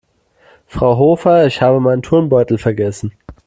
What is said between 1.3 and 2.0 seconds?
ich habe